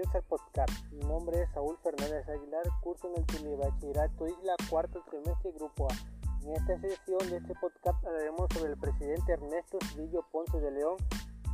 bienvenidos 0.00 0.14
al 0.14 0.22
podcast. 0.22 0.92
Mi 0.92 1.04
nombre 1.04 1.42
es 1.42 1.50
Saúl 1.50 1.76
Fernández 1.82 2.26
Aguilar, 2.26 2.62
curso 2.80 3.08
en 3.08 3.18
el 3.18 3.26
Telebachillerato 3.26 4.26
Isla 4.26 4.54
Cuarto 4.70 5.02
Trimestre 5.10 5.52
Grupo 5.52 5.88
A. 5.90 6.42
En 6.42 6.56
esta 6.56 6.80
sesión 6.80 7.18
de 7.28 7.36
este 7.36 7.54
podcast 7.60 8.02
hablaremos 8.06 8.48
sobre 8.54 8.72
el 8.72 8.78
presidente 8.78 9.32
Ernesto 9.32 9.78
Cedillo 9.92 10.24
Ponce 10.32 10.58
de 10.58 10.70
León 10.70 10.96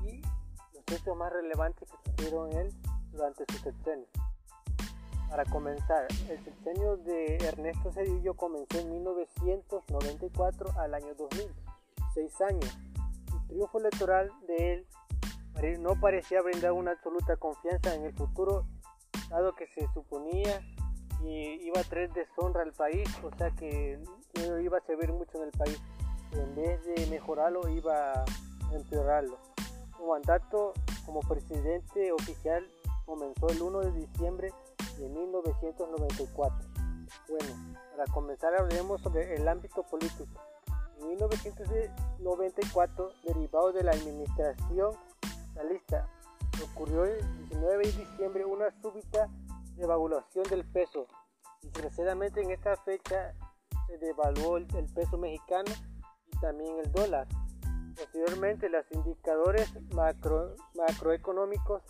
y 0.05 0.23
los 0.23 0.85
hechos 0.93 1.17
más 1.17 1.33
relevantes 1.33 1.91
que 1.91 2.11
sucedieron 2.11 2.53
en 2.53 2.59
él 2.59 2.75
durante 3.11 3.45
su 3.53 3.59
sexenio. 3.59 4.07
Para 5.29 5.45
comenzar, 5.47 6.07
el 6.29 6.45
sexenio 6.45 6.99
de 6.99 7.39
Ernesto 7.39 7.91
Cedillo 7.91 8.35
comenzó 8.35 8.79
en 8.79 8.93
1994 8.93 10.71
al 10.79 10.95
año 10.95 11.15
2000, 11.17 11.53
seis 12.15 12.41
años. 12.43 12.79
El 13.33 13.47
triunfo 13.49 13.79
electoral 13.79 14.31
de 14.47 14.75
él 14.75 14.87
no 15.79 15.99
parecía 16.01 16.43
brindar 16.43 16.73
una 16.73 16.91
absoluta 16.93 17.37
confianza 17.37 17.95
en 17.95 18.05
el 18.05 18.15
futuro, 18.15 18.67
dado 19.31 19.55
que 19.55 19.67
se 19.69 19.87
suponía 19.95 20.61
que 21.21 21.59
iba 21.63 21.81
a 21.81 21.85
traer 21.85 22.13
deshonra 22.13 22.63
al 22.63 22.73
país, 22.73 23.09
o 23.23 23.31
sea 23.37 23.53
que 23.53 24.03
no 24.47 24.59
iba 24.61 24.79
a 24.79 24.81
servir 24.83 25.13
mucho 25.13 25.39
en 25.39 25.45
el 25.45 25.53
país. 25.53 25.81
En 26.33 26.55
vez 26.55 26.85
de 26.85 27.07
mejorarlo, 27.07 27.67
iba 27.69 28.13
a 28.13 28.25
empeorarlo. 28.73 29.39
Su 29.97 30.07
mandato 30.07 30.75
como 31.07 31.21
presidente 31.21 32.13
oficial 32.13 32.69
comenzó 33.07 33.49
el 33.49 33.63
1 33.63 33.81
de 33.81 33.93
diciembre 33.93 34.53
de 34.99 35.09
1994. 35.09 36.69
Bueno, 37.29 37.77
para 37.93 38.05
comenzar 38.13 38.55
hablaremos 38.55 39.01
sobre 39.01 39.35
el 39.35 39.49
ámbito 39.49 39.83
político. 39.85 40.43
En 41.01 41.09
1994, 41.09 43.09
derivado 43.25 43.73
de 43.73 43.85
la 43.85 43.93
administración 43.93 44.91
la 45.57 45.65
lista. 45.65 46.09
Ocurrió 46.73 47.05
el 47.05 47.21
19 47.49 47.87
de 47.87 47.93
diciembre 47.93 48.45
una 48.45 48.71
súbita 48.83 49.29
devaluación 49.77 50.45
del 50.49 50.65
peso. 50.65 51.07
Desgraciadamente 51.63 52.43
en 52.43 52.51
esta 52.51 52.77
fecha 52.77 53.35
se 53.87 53.99
devaluó 53.99 54.57
el, 54.59 54.67
peso 54.67 55.19
mexicano 55.19 55.73
y 56.33 56.39
también 56.39 56.79
el 56.85 56.93
dólar. 56.93 57.27
Posteriormente 57.97 58.69
los 58.69 58.85
indicadores 58.93 59.73
macro, 59.95 60.55
macroeconómicos 60.75 61.83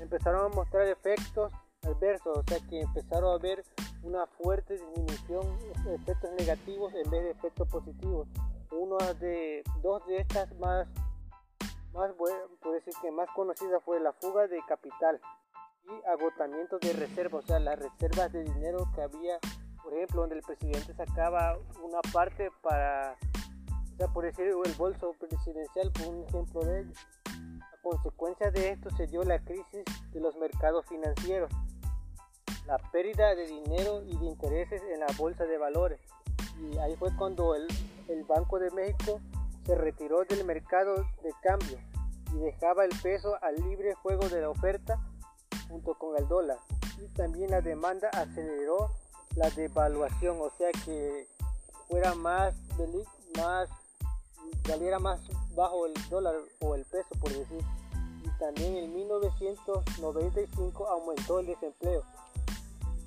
empezaron 0.00 0.52
a 0.52 0.54
mostrar 0.54 0.86
efectos 0.86 1.52
adversos, 1.82 2.38
o 2.38 2.42
sea 2.46 2.58
que 2.68 2.80
empezaron 2.80 3.32
a 3.32 3.34
haber 3.34 3.64
una 4.02 4.26
fuerte 4.26 4.74
disminución, 4.74 5.58
de 5.84 5.94
efectos 5.94 6.30
negativos 6.38 6.92
en 6.94 7.10
vez 7.10 7.22
de 7.24 7.30
efectos 7.30 7.68
positivos. 7.68 8.28
Uno 8.70 8.98
de 9.20 9.62
dos 9.82 10.06
de 10.06 10.18
estas 10.18 10.54
más 10.58 10.86
más 11.94 12.10
decir 12.74 12.92
que 13.00 13.10
más 13.10 13.28
conocida 13.34 13.80
fue 13.80 14.00
la 14.00 14.12
fuga 14.12 14.46
de 14.46 14.60
capital 14.66 15.20
y 15.86 16.08
agotamiento 16.08 16.78
de 16.78 16.92
reservas, 16.92 17.44
o 17.44 17.46
sea, 17.46 17.58
las 17.58 17.78
reservas 17.78 18.32
de 18.32 18.44
dinero 18.44 18.88
que 18.94 19.02
había, 19.02 19.38
por 19.82 19.94
ejemplo, 19.94 20.22
donde 20.22 20.36
el 20.36 20.42
presidente 20.42 20.94
sacaba 20.94 21.58
una 21.82 22.00
parte 22.12 22.50
para, 22.62 23.16
o 23.92 23.96
sea, 23.96 24.08
por 24.08 24.24
decir, 24.24 24.46
el 24.46 24.72
bolso 24.74 25.12
presidencial, 25.18 25.90
por 25.92 26.14
un 26.14 26.24
ejemplo 26.24 26.60
de 26.60 26.80
ello. 26.80 26.92
A 27.26 27.82
consecuencia 27.82 28.50
de 28.50 28.70
esto 28.70 28.90
se 28.96 29.06
dio 29.06 29.22
la 29.24 29.38
crisis 29.38 29.84
de 30.12 30.20
los 30.20 30.36
mercados 30.36 30.86
financieros, 30.86 31.50
la 32.66 32.78
pérdida 32.90 33.34
de 33.34 33.46
dinero 33.46 34.02
y 34.04 34.16
de 34.16 34.24
intereses 34.24 34.82
en 34.82 35.00
la 35.00 35.06
bolsa 35.18 35.44
de 35.44 35.58
valores. 35.58 36.00
Y 36.58 36.78
ahí 36.78 36.96
fue 36.96 37.14
cuando 37.16 37.54
el, 37.54 37.66
el 38.08 38.24
Banco 38.24 38.58
de 38.58 38.70
México 38.70 39.20
se 39.66 39.74
retiró 39.74 40.24
del 40.24 40.44
mercado 40.44 40.94
de 41.22 41.32
cambio 41.42 41.78
y 42.34 42.38
dejaba 42.38 42.84
el 42.84 42.90
peso 43.02 43.36
al 43.42 43.56
libre 43.56 43.94
juego 43.94 44.28
de 44.28 44.40
la 44.40 44.50
oferta 44.50 44.98
junto 45.68 45.94
con 45.94 46.16
el 46.16 46.26
dólar. 46.28 46.58
Y 46.98 47.06
también 47.14 47.50
la 47.50 47.60
demanda 47.60 48.08
aceleró 48.10 48.90
la 49.36 49.50
devaluación, 49.50 50.38
o 50.40 50.50
sea 50.50 50.70
que 50.84 51.26
fuera 51.88 52.14
más, 52.14 52.54
más 53.36 53.68
saliera 54.64 54.98
más 54.98 55.20
bajo 55.54 55.86
el 55.86 55.94
dólar 56.08 56.34
o 56.60 56.74
el 56.74 56.84
peso 56.84 57.08
por 57.20 57.30
decir. 57.30 57.64
Y 58.24 58.28
también 58.38 58.76
en 58.76 58.94
1995 58.94 60.86
aumentó 60.88 61.40
el 61.40 61.46
desempleo. 61.46 62.02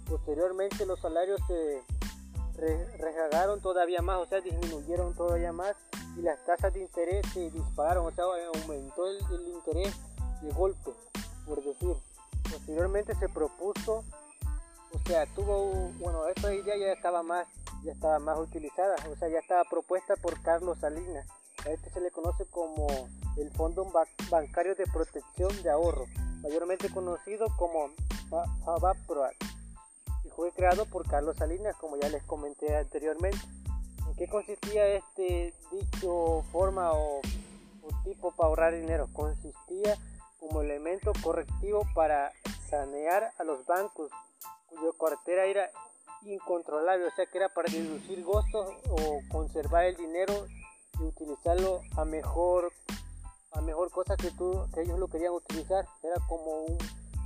Posteriormente 0.08 0.86
los 0.86 1.00
salarios 1.00 1.42
se 1.48 1.82
rezagaron 2.98 3.62
todavía 3.62 4.02
más, 4.02 4.18
o 4.20 4.26
sea, 4.26 4.42
disminuyeron 4.42 5.14
todavía 5.16 5.52
más 5.52 5.76
y 6.18 6.22
las 6.24 6.44
tasas 6.46 6.74
de 6.74 6.82
interés 6.82 7.26
se 7.32 7.52
dispararon, 7.52 8.08
o 8.08 8.12
sea, 8.12 8.26
aumentó 8.56 9.08
el, 9.08 9.48
interés 9.48 9.94
de 10.42 10.52
golpe, 10.52 10.92
por 11.46 11.64
decir. 11.64 11.96
Posteriormente 12.52 13.14
se 13.16 13.30
propuso, 13.30 14.04
o 14.94 15.00
sea, 15.06 15.26
tuvo, 15.36 15.92
bueno, 16.00 16.28
esta 16.28 16.54
idea 16.54 16.76
ya 16.78 16.94
estaba 16.94 17.22
más, 17.22 17.48
ya 17.84 17.92
estaba 17.92 18.20
más 18.20 18.40
utilizada, 18.40 18.96
o 19.12 19.16
sea, 19.18 19.28
ya 19.28 19.40
estaba 19.40 19.64
propuesta 19.66 20.16
por 20.16 20.42
Carlos 20.42 20.80
Salinas. 20.80 21.28
A 21.66 21.72
este 21.72 21.90
se 21.90 22.02
le 22.02 22.10
conoce 22.12 22.46
como 22.46 22.88
el 23.38 23.52
Fondo 23.52 23.92
Bancario 24.30 24.76
de 24.76 24.86
Protección 24.88 25.62
de 25.62 25.70
Ahorro, 25.70 26.06
mayormente 26.42 26.90
conocido 26.90 27.48
como 27.58 27.90
FABAPROAC, 28.64 29.36
y 30.24 30.30
fue 30.30 30.52
creado 30.52 30.86
por 30.86 31.08
Carlos 31.08 31.38
Salinas, 31.38 31.76
como 31.76 31.98
ya 31.98 32.10
les 32.10 32.24
comenté 32.24 32.76
anteriormente 32.76 33.40
qué 34.18 34.28
consistía 34.28 34.88
este 34.88 35.54
dicho 35.72 36.44
forma 36.52 36.92
o, 36.92 37.22
tipo 38.04 38.32
para 38.32 38.50
ahorrar 38.50 38.74
dinero? 38.74 39.08
Consistía 39.14 39.98
como 40.40 40.62
elemento 40.62 41.14
correctivo 41.22 41.86
para 41.94 42.32
sanear 42.70 43.32
a 43.38 43.44
los 43.44 43.66
bancos 43.66 44.12
cuya 44.68 44.92
cartera 45.00 45.46
era 45.46 45.70
incontrolable, 46.24 47.06
o 47.06 47.12
sea 47.12 47.26
que 47.26 47.38
era 47.38 47.50
para 47.50 47.72
reducir 47.72 48.26
gastos 48.26 48.74
o 48.90 49.22
conservar 49.30 49.86
el 49.86 49.96
dinero 49.96 50.48
y 51.00 51.04
utilizarlo 51.04 51.82
a 51.96 52.06
mejor 52.06 52.72
a 53.52 53.62
mejor 53.62 53.90
cosa 53.92 54.16
que 54.18 54.30
que 54.74 54.82
ellos 54.82 55.00
lo 55.00 55.08
querían 55.08 55.34
utilizar, 55.34 55.88
era 56.04 56.16
como 56.28 56.66
un 56.66 56.78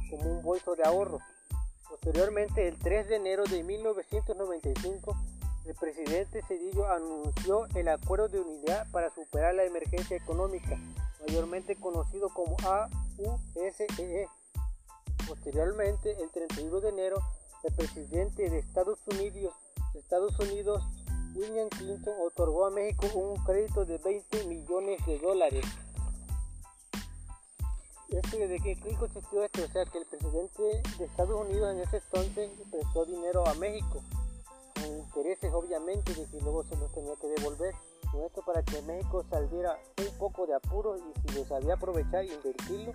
como 0.10 0.24
un 0.24 0.42
bolso 0.44 0.76
de 0.76 0.84
ahorro. 0.84 1.20
Posteriormente, 1.90 2.68
el 2.68 2.78
3 2.78 3.08
de 3.08 3.16
enero 3.16 3.44
de 3.46 3.64
1995 3.64 5.16
el 5.72 5.78
presidente 5.78 6.42
Cedillo 6.50 6.86
anunció 6.92 7.66
el 7.76 7.88
acuerdo 7.88 8.28
de 8.28 8.42
unidad 8.42 8.86
para 8.92 9.10
superar 9.10 9.56
la 9.56 9.64
emergencia 9.64 10.18
económica, 10.18 10.78
mayormente 11.26 11.78
conocido 11.78 12.28
como 12.30 12.58
AUSEE. 12.66 14.28
Posteriormente, 15.26 16.22
el 16.22 16.30
31 16.30 16.82
de 16.82 16.90
enero, 16.90 17.22
el 17.64 17.74
presidente 17.74 18.50
de 18.50 18.60
Estados 18.60 19.00
Unidos, 19.08 19.54
Estados 19.94 20.38
Unidos 20.40 20.84
William 21.36 21.70
Clinton 21.70 22.16
otorgó 22.20 22.66
a 22.66 22.70
México 22.70 23.08
un 23.14 23.42
crédito 23.46 23.86
de 23.86 23.98
20 23.98 24.44
millones 24.48 25.06
de 25.06 25.20
dólares. 25.20 25.66
Este, 28.10 28.46
¿De 28.46 28.60
qué 28.60 28.78
consistió 29.00 29.42
esto? 29.46 29.64
O 29.64 29.72
sea, 29.72 29.86
que 29.86 30.00
el 30.00 30.06
presidente 30.06 30.82
de 30.98 31.06
Estados 31.06 31.48
Unidos 31.48 31.74
en 31.74 31.80
ese 31.80 31.98
entonces 31.98 32.50
prestó 32.70 33.06
dinero 33.06 33.48
a 33.48 33.54
México 33.54 34.04
intereses 34.88 35.54
obviamente 35.54 36.14
de 36.14 36.26
que 36.26 36.42
luego 36.42 36.64
se 36.64 36.76
los 36.78 36.92
tenía 36.92 37.16
que 37.16 37.28
devolver. 37.28 37.74
Con 38.12 38.24
esto 38.24 38.42
para 38.46 38.62
que 38.64 38.82
México 38.82 39.24
saliera 39.30 39.78
un 39.98 40.18
poco 40.18 40.46
de 40.46 40.54
apuro 40.54 40.98
y 40.98 41.14
si 41.22 41.38
lo 41.38 41.46
sabía 41.46 41.76
aprovechar 41.76 42.24
e 42.24 42.34
invertirlo 42.34 42.94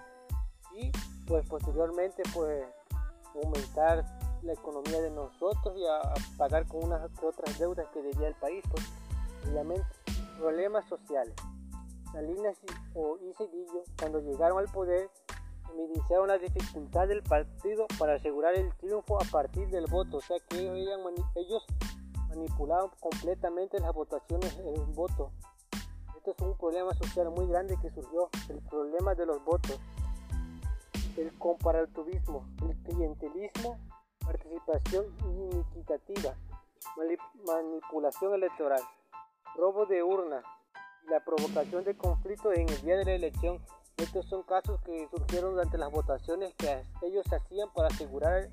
y 0.75 0.93
pues 1.27 1.47
posteriormente 1.49 2.23
pues 2.35 2.65
aumentar 3.35 4.05
la 4.43 4.53
economía 4.53 5.01
de 5.01 5.11
nosotros 5.11 5.77
y 5.77 5.87
a, 5.87 6.15
pagar 6.37 6.67
con 6.67 6.85
unas 6.85 7.11
otras 7.23 7.59
deudas 7.59 7.87
que 7.93 8.03
debía 8.03 8.29
el 8.29 8.35
país 8.35 8.63
pues 8.71 8.85
obviamente 9.49 9.87
problemas 10.39 10.87
sociales 10.89 11.35
Salinas 12.13 12.57
y, 12.63 12.99
o 12.99 13.19
cuando 13.99 14.21
llegaron 14.21 14.59
al 14.59 14.69
poder 14.69 15.11
iniciaron 15.75 16.29
la 16.29 16.39
dificultad 16.39 17.09
del 17.09 17.23
partido 17.23 17.87
para 17.99 18.15
asegurar 18.15 18.55
el 18.55 18.73
triunfo 18.77 19.21
a 19.21 19.25
partir 19.31 19.69
del 19.69 19.87
voto, 19.87 20.19
o 20.19 20.21
sea 20.21 20.37
que 20.49 20.59
ellos, 20.59 20.99
ellos 21.35 21.65
manipulaban 22.29 22.91
completamente 23.01 23.79
las 23.81 23.93
votaciones 23.95 24.57
en 24.59 24.69
el 24.69 24.87
voto. 24.95 25.31
Esto 26.17 26.31
es 26.33 26.41
un 26.41 26.57
problema 26.57 26.93
social 26.95 27.31
muy 27.31 27.47
grande 27.47 27.79
que 27.81 27.91
surgió, 27.91 28.29
el 28.49 28.61
problema 28.63 29.15
de 29.15 29.27
los 29.27 29.43
votos, 29.45 29.79
el 31.17 31.33
comparativismo, 31.39 32.45
el 32.63 32.77
clientelismo, 32.83 33.79
participación 34.25 35.07
inequitativa, 35.25 36.35
manipulación 37.47 38.35
electoral, 38.35 38.83
robo 39.55 39.87
de 39.87 40.03
urna 40.03 40.43
y 41.07 41.11
la 41.11 41.21
provocación 41.21 41.85
de 41.85 41.97
conflicto 41.97 42.53
en 42.53 42.69
el 42.69 42.83
día 42.83 42.97
de 42.97 43.05
la 43.05 43.13
elección 43.13 43.61
estos 43.97 44.27
son 44.27 44.43
casos 44.43 44.79
que 44.83 45.09
surgieron 45.09 45.53
durante 45.53 45.79
las 45.79 45.91
votaciones 45.91 46.55
que 46.57 46.85
ellos 47.03 47.25
hacían 47.33 47.73
para 47.73 47.89
asegurar 47.89 48.51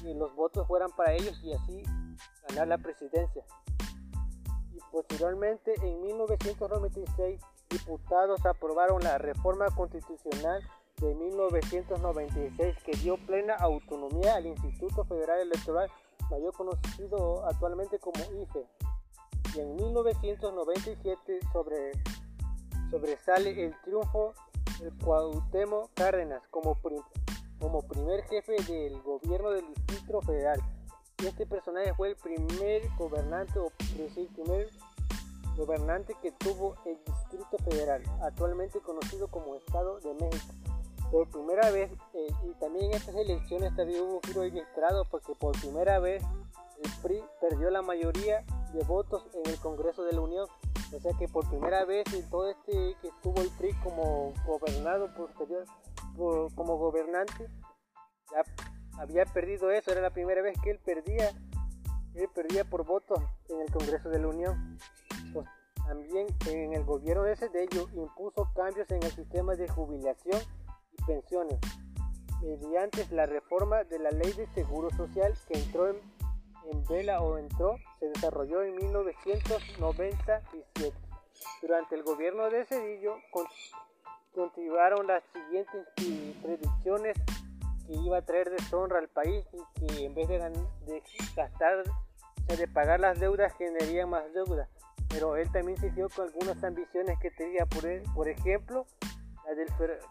que 0.00 0.14
los 0.14 0.34
votos 0.34 0.66
fueran 0.66 0.90
para 0.96 1.12
ellos 1.12 1.38
y 1.42 1.52
así 1.52 1.82
ganar 2.48 2.68
la 2.68 2.78
presidencia. 2.78 3.44
Y 4.72 4.78
posteriormente, 4.90 5.74
en 5.82 6.00
1996, 6.02 7.40
diputados 7.68 8.44
aprobaron 8.46 9.02
la 9.02 9.18
reforma 9.18 9.66
constitucional 9.66 10.62
de 10.98 11.14
1996 11.14 12.76
que 12.84 12.92
dio 12.98 13.18
plena 13.26 13.56
autonomía 13.56 14.36
al 14.36 14.46
Instituto 14.46 15.04
Federal 15.04 15.40
Electoral, 15.40 15.90
mayor 16.30 16.54
conocido 16.54 17.44
actualmente 17.46 17.98
como 17.98 18.18
IFE. 18.42 18.66
Y 19.56 19.60
en 19.60 19.76
1997 19.76 21.40
sobre, 21.52 21.92
sobresale 22.90 23.66
el 23.66 23.74
triunfo 23.82 24.34
Cuauhtémoc 25.04 25.90
Cárdenas 25.94 26.42
como, 26.50 26.78
como 27.60 27.82
primer 27.82 28.24
jefe 28.24 28.56
del 28.66 29.00
gobierno 29.02 29.50
del 29.50 29.66
Distrito 29.74 30.20
Federal. 30.22 30.60
Este 31.24 31.46
personaje 31.46 31.94
fue 31.94 32.10
el 32.10 32.16
primer 32.16 32.82
gobernante 32.98 33.58
o 33.58 33.70
primer 34.34 34.68
gobernante 35.56 36.16
que 36.20 36.32
tuvo 36.32 36.76
el 36.84 36.98
Distrito 37.04 37.56
Federal, 37.70 38.02
actualmente 38.22 38.80
conocido 38.80 39.28
como 39.28 39.54
Estado 39.54 40.00
de 40.00 40.14
México. 40.14 40.54
Por 41.10 41.28
primera 41.30 41.70
vez, 41.70 41.92
eh, 42.14 42.26
y 42.44 42.54
también 42.54 42.86
en 42.86 42.94
estas 42.94 43.14
elecciones 43.14 43.74
también 43.76 44.02
hubo 44.02 44.14
un 44.14 44.22
giro 44.22 44.44
inesperado 44.44 45.04
porque 45.10 45.32
por 45.38 45.58
primera 45.60 46.00
vez 46.00 46.24
el 46.82 46.90
PRI 47.02 47.22
perdió 47.40 47.70
la 47.70 47.82
mayoría 47.82 48.44
de 48.72 48.82
votos 48.84 49.24
en 49.32 49.50
el 49.50 49.58
Congreso 49.60 50.02
de 50.02 50.12
la 50.12 50.20
Unión. 50.20 50.48
O 50.94 51.00
sea 51.00 51.12
que 51.18 51.28
por 51.28 51.48
primera 51.48 51.84
vez 51.84 52.04
en 52.14 52.28
todo 52.30 52.50
este 52.50 52.96
que 53.00 53.08
estuvo 53.08 53.40
el 53.40 53.50
PRI 53.58 53.72
como 53.82 54.32
gobernado 54.46 55.12
posterior, 55.14 55.64
como 56.54 56.78
gobernante, 56.78 57.48
ya 58.30 58.42
había 59.00 59.24
perdido 59.26 59.70
eso, 59.70 59.90
era 59.90 60.00
la 60.00 60.10
primera 60.10 60.42
vez 60.42 60.56
que 60.62 60.70
él 60.70 60.78
perdía, 60.78 61.30
él 62.14 62.28
perdía 62.34 62.64
por 62.64 62.84
votos 62.84 63.18
en 63.48 63.60
el 63.60 63.72
Congreso 63.72 64.08
de 64.08 64.20
la 64.20 64.28
Unión. 64.28 64.78
Pues, 65.32 65.46
también 65.86 66.26
en 66.46 66.72
el 66.72 66.84
gobierno 66.84 67.24
de 67.24 67.32
ese 67.32 67.48
de 67.48 67.64
ello 67.64 67.88
impuso 67.94 68.48
cambios 68.54 68.90
en 68.90 69.02
el 69.02 69.10
sistema 69.10 69.54
de 69.54 69.68
jubilación 69.68 70.40
y 70.92 71.04
pensiones 71.04 71.58
mediante 72.44 73.06
la 73.10 73.26
reforma 73.26 73.84
de 73.84 73.98
la 73.98 74.10
ley 74.10 74.32
de 74.32 74.46
seguro 74.48 74.90
social 74.90 75.34
que 75.48 75.58
entró 75.58 75.88
en, 75.88 75.96
vela 76.88 77.20
o 77.20 77.38
entró, 77.38 77.76
se 77.98 78.08
desarrolló 78.08 78.62
en 78.62 78.76
1997. 78.76 80.92
Durante 81.60 81.94
el 81.94 82.02
gobierno 82.02 82.50
de 82.50 82.64
Cedillo 82.64 83.16
continuaron 84.34 85.06
las 85.06 85.22
siguientes 85.32 85.86
predicciones 86.42 87.16
que 87.86 87.94
iba 87.94 88.18
a 88.18 88.22
traer 88.22 88.50
deshonra 88.50 88.98
al 88.98 89.08
país 89.08 89.46
y 89.52 89.86
que 89.86 90.04
en 90.04 90.14
vez 90.14 90.28
de, 90.28 90.38
gastar, 91.36 91.84
de 92.46 92.68
pagar 92.68 93.00
las 93.00 93.18
deudas, 93.18 93.52
generaría 93.56 94.06
más 94.06 94.22
deudas. 94.32 94.68
Pero 95.08 95.36
él 95.36 95.50
también 95.52 95.78
dio 95.94 96.08
con 96.08 96.26
algunas 96.26 96.62
ambiciones 96.64 97.18
que 97.20 97.30
tenía, 97.30 97.66
por, 97.66 97.86
e, 97.86 98.02
por 98.14 98.28
ejemplo, 98.28 98.86
la 99.46 99.54
de 99.54 99.66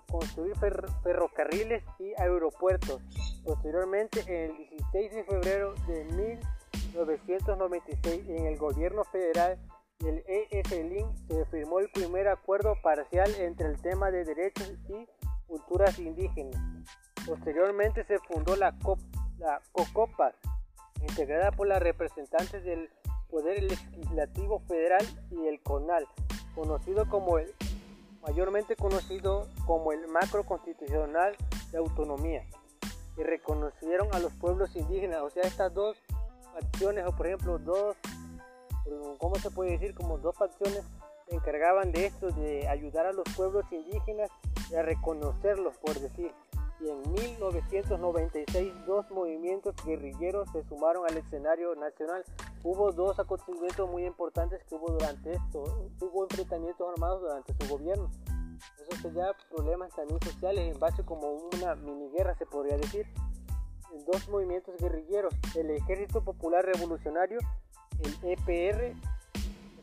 construir 0.10 0.56
ferrocarriles 1.04 1.84
y 2.00 2.14
aeropuertos. 2.22 3.02
Posteriormente, 3.44 4.22
en 4.28 4.52
el 4.52 4.58
16 4.58 5.12
de 5.12 5.24
febrero 5.24 5.74
de 5.88 6.04
1996, 6.06 8.30
en 8.30 8.46
el 8.48 8.58
gobierno 8.58 9.04
federal 9.06 9.58
y 10.00 10.08
el 10.08 10.24
ESLIN 10.52 11.08
se 11.28 11.46
firmó 11.46 11.80
el 11.80 11.90
primer 11.90 12.28
acuerdo 12.28 12.76
parcial 12.82 13.34
entre 13.40 13.68
el 13.68 13.82
tema 13.82 14.12
de 14.12 14.26
derechos 14.26 14.74
y 14.90 15.08
culturas 15.48 15.98
indígenas. 16.00 16.60
Posteriormente 17.26 18.04
se 18.06 18.20
fundó 18.20 18.56
la, 18.56 18.78
COP, 18.80 19.00
la 19.38 19.62
COCOPAS, 19.72 20.36
integrada 21.02 21.52
por 21.52 21.68
las 21.68 21.82
representantes 21.82 22.64
del 22.64 22.90
Poder 23.30 23.64
Legislativo 23.64 24.60
Federal 24.68 25.06
y 25.32 25.48
el 25.48 25.62
CONAL, 25.62 26.08
conocido 26.54 27.10
como 27.10 27.40
el 27.40 27.54
mayormente 28.24 28.76
conocido 28.76 29.48
como 29.66 29.92
el 29.92 30.08
macro 30.08 30.46
constitucional 30.46 31.36
de 31.72 31.78
autonomía, 31.78 32.46
y 33.18 33.24
reconocieron 33.24 34.08
a 34.14 34.20
los 34.20 34.34
pueblos 34.34 34.76
indígenas, 34.76 35.22
o 35.22 35.30
sea, 35.30 35.44
estas 35.44 35.74
dos 35.74 35.98
facciones, 36.54 37.06
o 37.06 37.16
por 37.16 37.28
ejemplo, 37.28 37.60
dos, 37.60 37.96
¿cómo 39.20 39.36
se 39.36 39.52
puede 39.52 39.72
decir? 39.72 39.94
Como 39.94 40.18
dos 40.18 40.36
facciones 40.36 40.84
se 41.28 41.36
encargaban 41.36 41.92
de 41.92 42.08
esto, 42.08 42.32
de 42.32 42.68
ayudar 42.68 43.06
a 43.06 43.14
los 43.14 43.26
pueblos 43.36 43.66
indígenas 43.72 44.30
y 44.72 44.76
a 44.76 44.82
reconocerlos, 44.82 45.78
por 45.78 46.00
decir 46.00 46.32
y 46.84 46.90
en 46.90 47.14
1996 47.14 48.74
dos 48.86 49.10
movimientos 49.12 49.76
guerrilleros 49.86 50.50
se 50.52 50.64
sumaron 50.64 51.06
al 51.10 51.18
escenario 51.18 51.76
nacional. 51.76 52.24
Hubo 52.64 52.92
dos 52.94 53.20
acontecimientos 53.20 53.90
muy 53.90 54.06
importantes 54.06 54.64
que 54.64 54.76
hubo 54.76 54.92
durante 54.94 55.34
esto. 55.34 55.64
Hubo 56.00 56.24
enfrentamientos 56.24 56.88
armados 56.90 57.22
durante 57.22 57.54
su 57.54 57.78
gobierno. 57.78 58.10
Eso 58.80 59.02
sería 59.02 59.34
problemas 59.50 59.94
también 59.94 60.20
sociales 60.22 60.74
en 60.74 60.80
base 60.80 61.04
como 61.04 61.50
una 61.54 61.76
mini 61.76 62.10
guerra 62.12 62.36
se 62.36 62.46
podría 62.46 62.78
decir. 62.78 63.06
En 63.94 64.06
dos 64.06 64.28
movimientos 64.30 64.76
guerrilleros, 64.80 65.34
el 65.56 65.70
Ejército 65.72 66.24
Popular 66.24 66.66
Revolucionario, 66.66 67.40
el 68.02 68.32
EPR, 68.32 68.96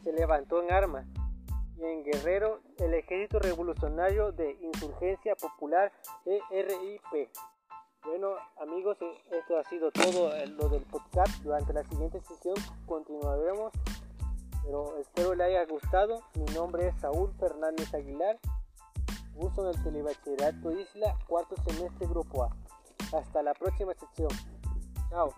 se 0.02 0.12
levantó 0.12 0.62
en 0.62 0.72
armas 0.72 1.06
en 1.82 2.04
Guerrero 2.04 2.60
el 2.78 2.94
Ejército 2.94 3.38
Revolucionario 3.38 4.32
de 4.32 4.56
Insurgencia 4.60 5.34
Popular 5.36 5.92
ERIP. 6.24 7.30
Bueno 8.04 8.34
amigos, 8.58 8.96
eh, 9.02 9.22
esto 9.32 9.58
ha 9.58 9.64
sido 9.64 9.90
todo 9.90 10.34
eh, 10.34 10.46
lo 10.46 10.68
del 10.70 10.82
podcast. 10.84 11.42
Durante 11.42 11.74
la 11.74 11.84
siguiente 11.84 12.18
sesión 12.22 12.54
continuaremos, 12.86 13.72
pero 14.64 14.96
espero 14.96 15.34
le 15.34 15.44
haya 15.44 15.66
gustado. 15.66 16.22
Mi 16.34 16.46
nombre 16.54 16.88
es 16.88 16.94
Saúl 17.00 17.30
Fernández 17.38 17.92
Aguilar, 17.92 18.38
curso 19.38 19.68
en 19.68 19.76
el 19.76 19.84
Telebachillerato 19.84 20.72
Isla, 20.72 21.14
cuarto 21.28 21.56
semestre 21.68 22.06
Grupo 22.06 22.44
A. 22.44 22.56
Hasta 23.12 23.42
la 23.42 23.52
próxima 23.52 23.92
sesión. 23.92 24.30
Chao. 25.10 25.34